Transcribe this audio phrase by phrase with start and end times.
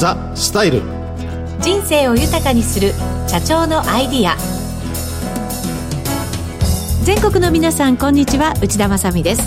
[0.00, 0.80] ザ・スタイル。
[1.60, 2.94] 人生を豊かにする
[3.28, 4.34] 社長のアイディア。
[7.04, 8.54] 全国の皆さんこんにちは。
[8.62, 9.42] 内田まさです。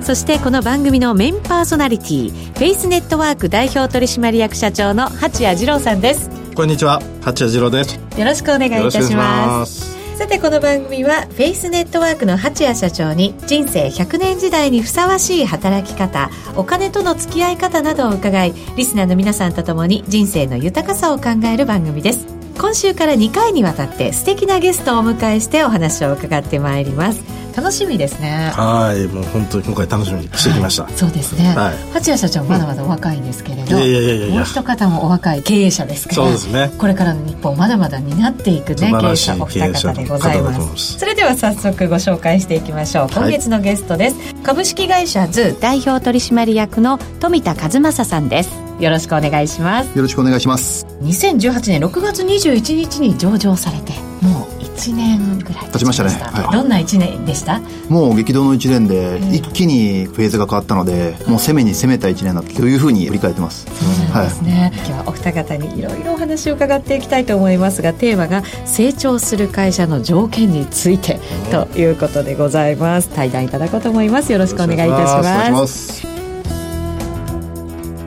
[0.00, 6.30] そしてこの番組のメインパーソナリティフェイスネットワーク代表取締役社長の八谷二郎さんです。
[6.54, 7.02] こんにちは。
[7.20, 8.00] 八谷二郎です。
[8.16, 9.83] よろしくお願いいたします
[10.14, 22.33] さてこの番組はフェイスネットワークの八谷社長に人生100年時代にふさわしい働き方お金との付き合い方などを伺いリスナーの皆さんと共に人生の豊かさを考える番組です。
[22.58, 27.22] 今週から2回にわたって素敵なゲストをお迎えしてお話を伺ってまいります。
[27.56, 28.50] 楽しみですね。
[28.54, 34.34] はいもう本当に今回楽しみにしてきました、はい、そうですね、はい、八谷社長まだまだお若いんですけれど、うん、いやいやいや。
[34.34, 36.72] もう一方もお若い経営者ですからそうですね。
[36.78, 40.98] これからの日本まだまだ担っていくね経営者お二方でございます。
[40.98, 43.08] それでは早速ご紹介していきましょう。
[43.08, 49.96] 今月のゲストです、はい、株式会社ズ代表取締役の富田和正さんですよろしくお願いします。
[49.96, 50.86] よろしくお願いします。
[51.02, 57.60] 2018年6月21日に上場されてもう1年ぐらい経ちましたね、はい、どんな1年でした？
[57.88, 63.66] もう激動の1年で一気にフェーズが変わったので、もう攻めに攻めた1年だというふうに振り返ってます。
[63.66, 71.18] そうなんですね、はい、今日はお二方にいろいろお話を伺っていきたいと思いますがテーマが成長する会社の条件について
[71.50, 73.08] ということでございます。
[73.08, 74.32] 対談いただこうと思います。
[74.32, 76.13] よろしくお願いいたします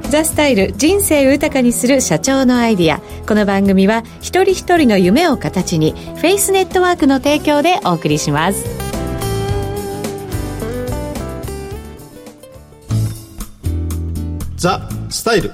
[0.09, 3.01] ザ・スタイル人生を豊かにする社長のアイディア。
[3.27, 8.63] この番組は一人一人の夢を形にフェイスネットワークの提供でお送りします。
[14.55, 15.51] ザ・スタイル。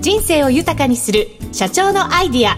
[0.00, 2.56] 人生を豊かにする社長のアイディア。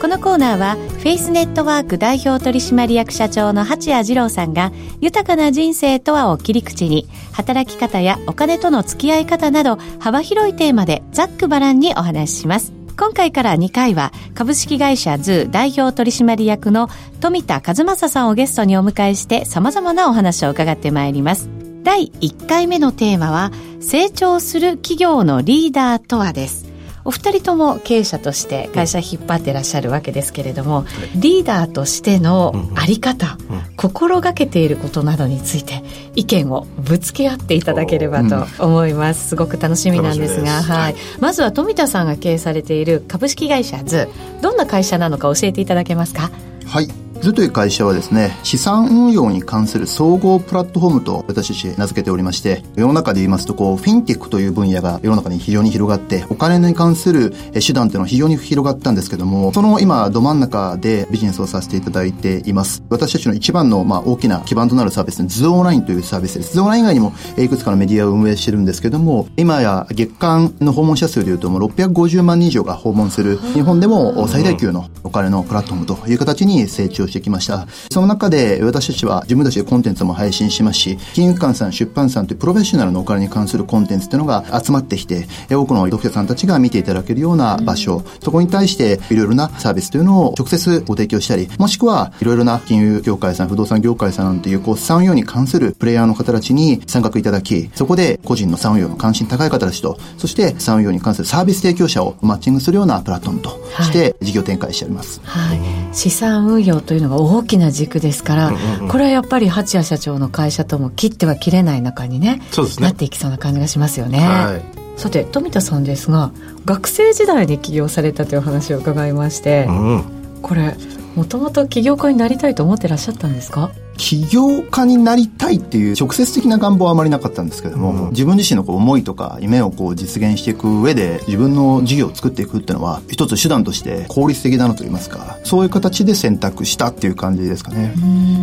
[0.00, 12.72] このコーナーはフェイスネットワーク代表取締役社長の八谷二郎さんが豊かな人生とはを切り口に働き方やお金との付き合い方など幅広いテーマでざっくばらんにお話しします。
[12.96, 16.88] 今回から2回は株式会社ズー代表取締役の
[17.20, 21.48] 富田和正さんをゲストにお迎えして様々なお話を伺ってまいります。
[21.84, 26.65] 第1回目のテーマは成長する企業のリーダーとはです。
[27.06, 30.84] お二人とも経営者として会社引っ張ってらっしゃるわけですけれども、
[31.14, 33.38] リーダーとしてのあり方、
[33.76, 35.84] 心がけていることなどについて
[36.14, 39.28] 意見をぶつけ合っていただければと思います。
[39.28, 40.96] すごく楽しみなんですが、はい。
[41.20, 44.08] まずは富田さんが経営されている株式会社ズ、
[44.42, 46.30] どんな会社なのか教えていただけますか？
[46.66, 46.88] はい。
[47.20, 62.82] 図という会社はですね、資産運用に関する総合プラットフォームと私たち名付けておりまして、世の中で言いますと、こう、フィンティックという分野が世の中に非常に広がって、お金に関する手段っていうのは非常に広がったんですけども、その今、ど真ん中でビジネスをさせていただいています。
[62.90, 66.54] 私たちの一番の、まあ、大きな基盤となるサービス、ズオンラインというサービスです。
[66.54, 77.66] ズオンライン以外にも、いくつかのメディアを運営してるんですけども、今や月間の訪問者数でいうともう650万人以上が訪問する、日本でも最大級のお金のプラットフォームという形に成長してきました。
[77.90, 105.20] その中で私たちは自分たちでコンテンツも配信しますし、金融機関さん、出版さんというプロフェッショナルのお金に関するコンテンツっていうのが集まってきて、多くの読者さんたちが見ていただけるような場所、そこに対していろいろなサービスというのを直接ご提供したり、もしくはいろいろな金融業界さん、不動産業界さんなんていうこう産業に関するプレイヤーの方たちに参画いただき、そこで個人の産業の関心高い方たちと、そして産業に関するサービス提供者をマッチングするようなプラットフォームとして事業展開しております。
[105.24, 105.85] はい。
[105.96, 112.86] 資産運用というのが大きな軸ですから、うんうん、これはやっぱり八谷社長の会社とも切っては切れない中にねそうですね。
[112.86, 114.18] なっていきそうな感じがしますよね。
[114.18, 114.60] は
[114.96, 116.32] い、さて富田さんですが
[116.66, 120.04] 学生時代に起業されたという話を伺いまして、うん、
[120.42, 120.76] これ
[121.14, 123.70] もともと起業家になりたいと思ってらっしゃったんですか？
[123.96, 137.94] 起業家になりたいっていう直接的な願望はあまりなかったんですけども、うん、自分自身のこう思いとか夢をこう実現していく上で自分の事業を作っていくっていうのは一つ手段として効率的だなと言いますかそういう形で選択したっていう感じですかね。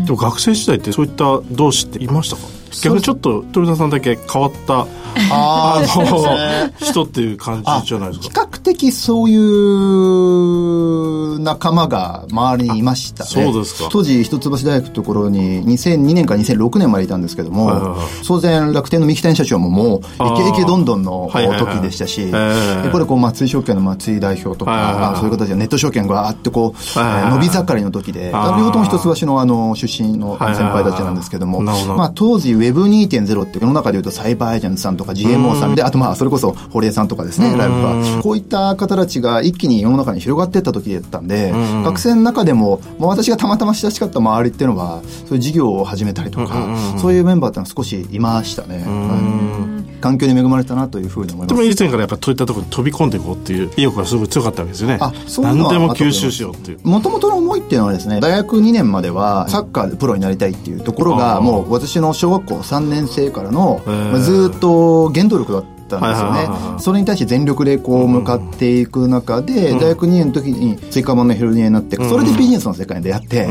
[0.06, 2.42] でも学生時代ってそういった同志っていましたか？
[2.82, 4.88] 逆にちょっと富田さんだけ変わった
[5.32, 8.46] あの、人っていう感じじゃないですか。
[8.46, 13.24] 比較的そういう仲間が周りにいました。
[13.24, 13.30] ね。
[13.30, 13.90] そうですか。
[13.92, 20.02] 当時、一橋大学のところに2002年から2006年までいたんですけども、はいはいはい、当然楽天の三木谷社長ももう、イ
[20.38, 38.22] ケイケどんどんの時でしたし、やっぱりこう松井証券の松井代表とか、はいはいはい、そういう形でネット証券があってこう、はいはいはい、伸び盛りの時で、両方とも一橋のあの出身の先輩たちなんですけども、はいはいはい、まあ当時 Web2.0 って世の中でいうとサイバーエージェントさんとか GMO さんで、あとまあ、それこそ堀江さんとかですね、ライブは。
[38.22, 41.52] こういった方たちが一気に世の中に広がっていった時だったんで、
[41.84, 46.68] 学生の中でも、もう私がたまたま親しかった周りっていうのは、そういう事業を始めたりとか、
[46.98, 49.73] そういうメンバーってのは少しいましたね。
[50.04, 51.56] 環境に恵まれたなというふうに思います。
[51.58, 54.98] でも以前からやっぱそういったところに飛び込んでいこうっていう意欲がすごい強かったわけですよね。
[55.00, 56.80] あそう何でも吸収しようっていう。
[56.84, 66.80] もともとの思いっていうのはですね、大学2年まではサッカーでプロになりたいっていうところが、もう私の小学校3年生からの、まあずっと原動力だったんですよね。
[66.80, 73.46] それに対して全力でこう向かっていく中で、大学2年の時に追加版のヘルニアになって、それでビジネスの世界に出会って、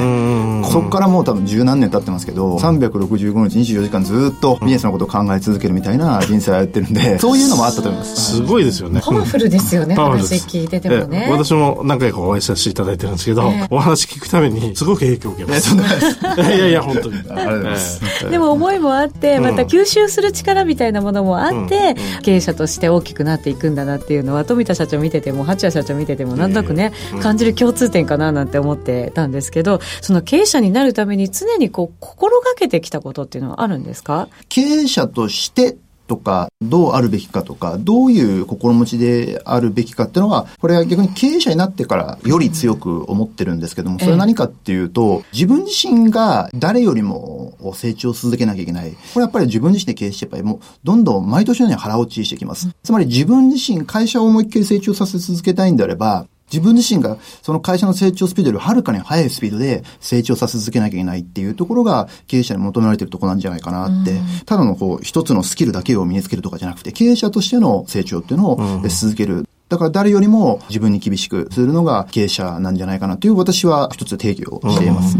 [0.70, 8.36] そこからもう多分十何年経ってますけど、365日24時間ずっとビジネスのことを考え続けるみたいな人生をやってるんで、そういうのもあったと思います。
[8.36, 9.00] すごいですよね。
[9.04, 11.26] パワフルですよね、 話聞いててもね。
[11.26, 15.74] ええ私も何回かお会いさせていただいてるんですけど、ええお話聞くためにすごく影響を受けます。
[16.52, 17.16] いいやいや、本当に。
[17.16, 18.00] ありがとうございます。
[18.30, 19.42] でも思いもあって、うん。
[19.44, 21.96] また吸収する力みたいなものもあって、
[22.32, 34.28] 経営者として大きくなっていくんだなっていうのは、富田社長見てても、八谷社長見てても、なんとなくね、感じる共通点かななんて思ってたんですけど、その経営者になるために常にこう、心がけてきたことっていうのはあるんですか？
[34.48, 35.76] 経営者として
[36.12, 48.90] とか、どうあるべきかとか、どういう心持ちであるべきかっていうのは、これは逆に経営者になってからより強く思ってるんですけども、それは何かっていうと、自分自身が誰よりも成長を続けなきゃいけない。
[48.92, 52.68] これやっぱり自分自身で経営してやっぱりもう、どんどん毎年のように腹落ちしてきます。
[52.82, 69.46] つまり自分自身、会社を思いっきり成長させ続けたいんであれば、自分自身がその会社の成長スピードよりはるかに速いスピードで成長させ続けなきゃいけないっていうところが経営者に求められているところなんじゃないかなって、ただのこう一つのスキルだけを身につけるとかじゃなくて経営者としての成長っていうのをし続ける。
[69.68, 75.16] だから誰よりも自分に厳しくするのが経営者なんじゃないかなという私は一つ定義をしています。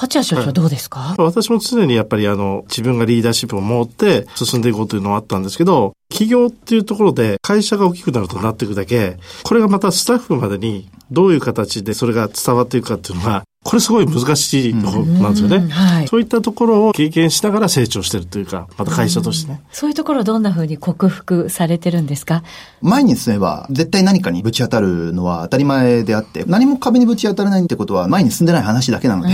[0.00, 15.56] 八谷社長どうですか、私も常にやっぱりあの、自分がリーダーシップを持って進んでいこうというのはあったんですけど、企業っていうところで会社が大きくなるとなっていくだけ、これがまたスタッフまでにどういう形でそれが伝わっていくかっていうのが、これすごい難しいところなんですよね。
[15.56, 19.60] うんはいそういったところを経験しながら成長してるというか、また会社としてね。
[19.72, 22.44] そういうところをどんな風に克服されてるんですか？
[22.80, 29.32] 前に進めば、絶対何かにぶち当たるのは当たり前であって、何も壁にぶち当たらないってことは前に進んでない話だけなので、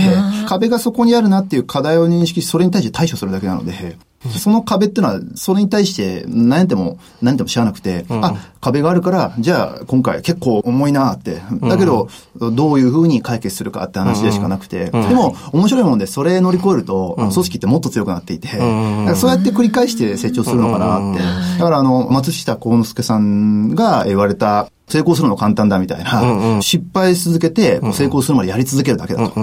[0.49, 3.97] 壁がそこにあるなっていう課題を認識し、それに対して対処するだけなので、
[4.39, 11.41] その壁っていうのは、それに対して悩んでも、何でも知らなくて、あ、壁があるから、じゃあ今回結構重いなって。
[11.61, 21.21] だけど、どういうふうに解決するかって話でしかなくて、でも面白いもんで、それ乗り越えると、組織ってもっと強くなっていて、だからそうやって繰り返して成長するのかなって。
[21.59, 29.33] だからあの、松下幸之助さんが言われた、成功するの簡単だみたいな、失敗し続けて、成功するまでやり続けるだけだと。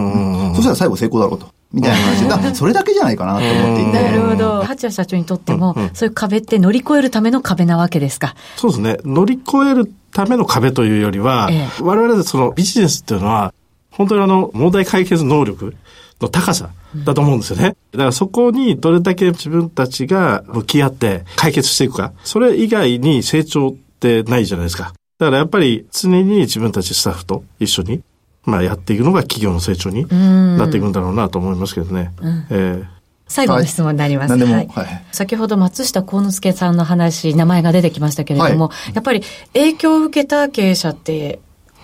[0.54, 1.46] そしたら最後成功だろうと。
[1.72, 3.92] みたいな話で、だからそれだけじゃないかなと思っていて。
[3.92, 4.62] なるほど。
[4.62, 8.34] 八谷社長にとっても、そういう壁って乗り越えるための壁なわけですか？
[8.56, 8.98] そうですね。
[9.04, 13.54] 乗り越えるための壁というよりは、ええ我々でそのビジネスっていうのは、
[13.90, 15.74] 本当にあの、問題解決能力
[16.20, 16.68] の高さ
[17.04, 17.74] だと思うんですよね。
[17.92, 24.92] だからそこにどれだけ自分たちが向き合って解決していくか、それ以外に成長ってないじゃないですか。
[25.22, 28.02] だからやっぱり常に自分たちスタッフと一緒に、
[28.42, 32.10] まあやっていくのが企業の成長になっていくんだろうなと思いますけどね。
[32.50, 34.30] ええ最後の質問になります。
[34.30, 35.04] 何でも、はいはい。
[35.10, 39.22] 先ほど松下幸之助さんの話、名前が出てきましたけれども、やっぱり
[39.54, 41.40] 影響を受けた経営者って、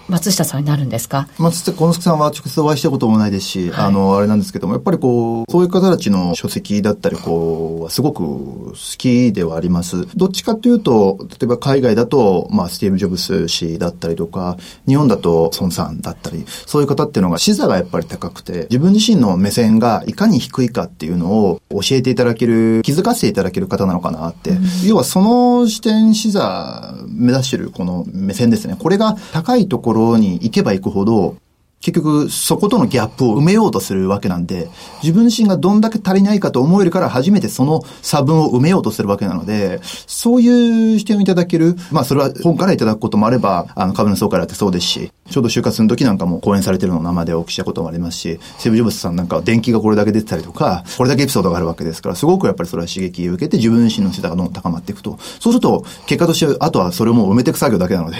[0.08, 1.28] 松下さんになるんですか？
[1.38, 10.06] まあ、つって、このすけさんは直接お会いしたこともないですし、あの、あれなんですけども、やっぱりこう、そういう方たちの書籍だったり、こう、すごく好きではあります。
[10.16, 24.56] どっちかというと、例えば海外だと、まあ、スティーブ・ジョブス氏だったりとか、日本だと孫さんだったり、そういう方っていうのが、視座がやっぱり高くて、自分自身の目線がいかに低いかっていうのを教えていただける、気づかせていただける方なのかなって。
[24.86, 28.76] 要はその視点視座目指してるこの目線ですね。
[28.78, 31.36] これが高いところに行けば行くほど、
[31.80, 34.68] 結局、そことのギャップを埋めようとするわけなんで、
[35.02, 55.18] 自分自身がどんだけ足りないかと思えるから初めてその差分を埋めようとするわけなので、そういう視点をいただける、まあそれは本からいただくこともあれば、あの株主総会だってそうですし、ちょうど就活の時なんかも講演されてるのを生でお聞きしたこともありますし、セブ・ジョブズさんなんかは電気がこれだけ出てたりとか、これだけエピソードがあるわけですから、すごくやっぱりそれは刺激を受けて自分自身の姿がどんどん高まっていくと。
[55.38, 58.16] そうすると、結果として、あとはそれをもう埋めていく作業だけなので、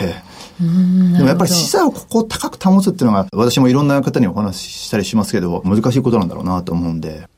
[0.61, 0.65] で
[1.21, 7.29] もやっぱり資産をここを高く保つっていうのが、私もいろんな方にお話ししたりしますけど、難しいことなんだろうなと思うんで。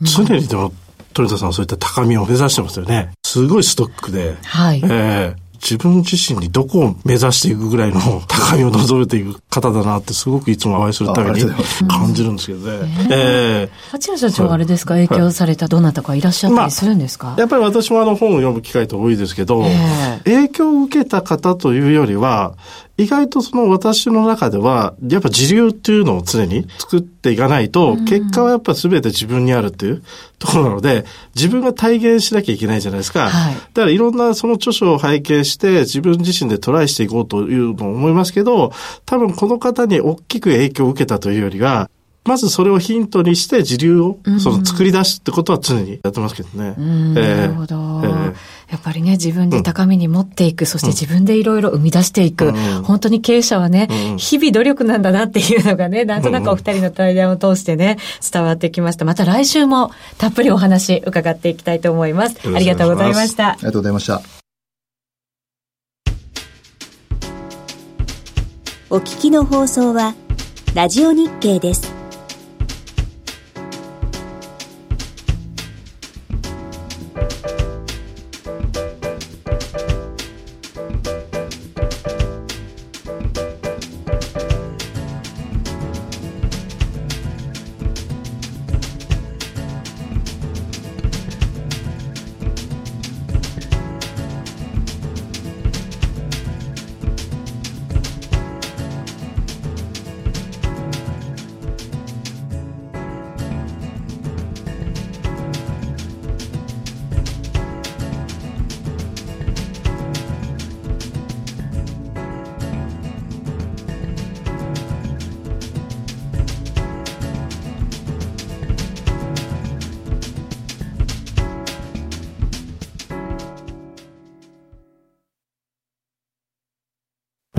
[0.00, 0.72] 常にでも、
[1.12, 3.12] 鳥田さんはそういった高みを目指してますよね。
[3.24, 4.36] すごいストックで。
[4.42, 11.50] はいええ自分自身にどこを目指していくぐらいの高みを望めていく方だなってすごくいつもお会いするために
[11.86, 12.88] 感じるんですけどね。
[13.12, 22.54] ええ八谷社長はあれですか、影響されたどなたかいらっしゃったりするんですか、やっぱり私もあの本を読む機会って多いですけど、え影響を受けた方というよりは、
[23.00, 30.02] 意外とその私の中では、やっぱ自流っていうのを常に作っていかないと、結果はやっぱ全て自分にあるっていう
[30.38, 33.30] ところなので、自分が体現しなきゃいけないじゃないですか。
[33.30, 38.70] はい、だからいろんなその著書を拝見して、自分自身でトライしていこうというのを思いますけど、
[39.06, 41.88] 多分この方に大きく影響を受けたというよりは、
[42.24, 46.74] まずそれをヒントにして自流をその作り出すってことは常にやってますけどね。
[47.14, 48.34] なるほど、えー、
[48.70, 57.96] やっぱりね、自分で高みに持っていく、うん、そして自分でいろいろ生み出していく、うん、本当に経営者はね、うん、日々努力なんだなっていうのがね、なんとなくお二人の対談を通してね、
[58.30, 59.04] 伝わってきました。
[59.06, 62.36] また来週もたっぷりお話伺っていきたいと思います。
[62.54, 63.52] ありがとうございました。
[63.52, 64.20] ありがとうございました。
[68.90, 70.14] お聞きの放送は、
[70.74, 71.99] ラジオ日経です。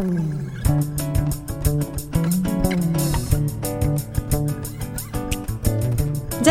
[0.01, 0.30] Mm-hmm.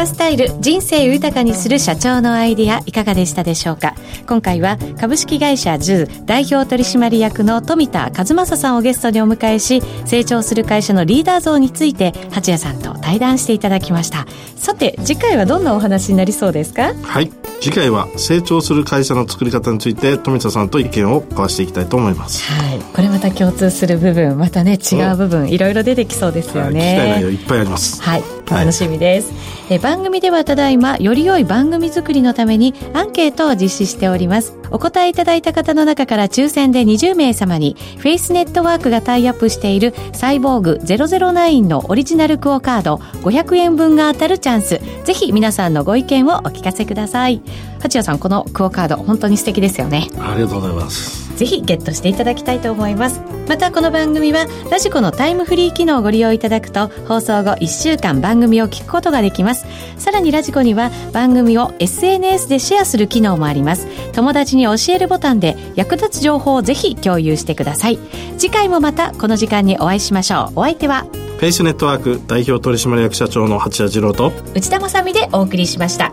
[0.01, 3.95] THE STYLE 人生豊かにする社長のアイディアいかがでしたでしょうか？
[4.27, 14.27] 今回は株式会社ズー代表取締役の富田和正さんをゲストにお迎えし成長する会社のリーダー像について八谷さんと対談していただきました。
[14.57, 16.95] さて次回はどんなお話になりそうですか？
[17.03, 17.31] はい。
[17.61, 22.43] 次回は成長する会社の作り方について富田さんと意見を交わしていきたいと思います。
[22.51, 22.79] はい。
[22.79, 28.01] これまた共通する部分またね違う部分いろいろ出てきそうですよね、はい、聞きたい内容いっぱいあります。
[28.01, 28.23] はい。
[28.51, 34.60] 楽しみです、はい、え番組ではただいまより良い番組作りのためにアンケートを実施しております。
[34.71, 44.81] お答えいただいた方の中から抽選で20名様にフェイスネットワークがタイアップしているサイボーグ009のオリジナルクオカード500円分が当たるチャンス。
[45.05, 47.43] ぜひ皆さんのご意見をお聞かせください。
[47.81, 50.09] 八谷さんこのクオカード本当に素敵ですよね。
[50.19, 51.21] ありがとうございます。
[51.37, 53.23] ぜひゲットしていただきたいと思います。
[53.49, 59.67] またこの番組はラジコのタイムフリー機能をご利用いただくと放送後1週間番組を聞くことができます。
[59.97, 63.89] さらにラジコには番組を SNS でシェアする機能もあります。
[64.13, 67.99] 友達に教えるボタンで役立つ情報をぜひ共有してください。
[68.39, 70.61] 次回もまたこの時間にお会いしましょう。
[70.61, 71.07] お相手は
[71.39, 74.33] フェイスネットワーク代表取締役社長の八谷次郎と。
[74.55, 76.13] 内田まさみでお送りしました。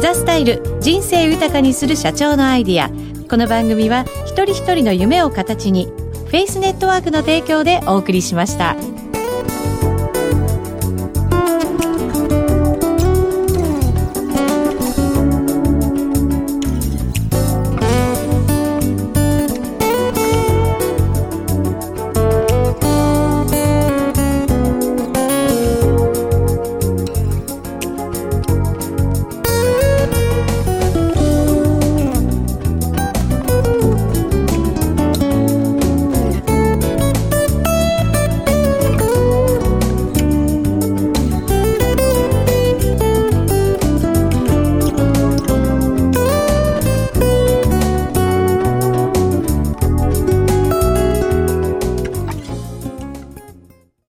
[0.00, 2.90] ザスタイル人生豊かにする社長のアイディア。
[3.28, 8.76] この番組は一人一人の夢を形にフェイスネットワークの提供でお送りしました。